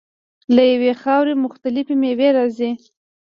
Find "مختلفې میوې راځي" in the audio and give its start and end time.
1.45-2.71